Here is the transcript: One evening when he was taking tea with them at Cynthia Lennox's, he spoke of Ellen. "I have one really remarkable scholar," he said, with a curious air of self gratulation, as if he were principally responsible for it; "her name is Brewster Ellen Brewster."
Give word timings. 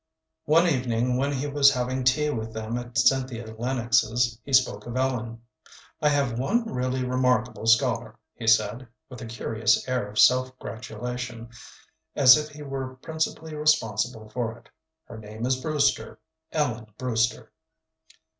One 0.45 0.65
evening 0.65 1.15
when 1.15 1.31
he 1.31 1.45
was 1.45 1.69
taking 1.69 2.03
tea 2.03 2.31
with 2.31 2.53
them 2.53 2.75
at 2.75 2.97
Cynthia 2.97 3.53
Lennox's, 3.55 4.39
he 4.43 4.51
spoke 4.51 4.87
of 4.87 4.97
Ellen. 4.97 5.43
"I 6.01 6.09
have 6.09 6.39
one 6.39 6.65
really 6.67 7.05
remarkable 7.05 7.67
scholar," 7.67 8.17
he 8.33 8.47
said, 8.47 8.87
with 9.09 9.21
a 9.21 9.27
curious 9.27 9.87
air 9.87 10.09
of 10.09 10.17
self 10.17 10.57
gratulation, 10.57 11.49
as 12.15 12.35
if 12.35 12.49
he 12.49 12.63
were 12.63 12.95
principally 12.95 13.53
responsible 13.53 14.27
for 14.29 14.57
it; 14.57 14.69
"her 15.05 15.19
name 15.19 15.45
is 15.45 15.57
Brewster 15.61 16.17
Ellen 16.51 16.87
Brewster." 16.97 17.51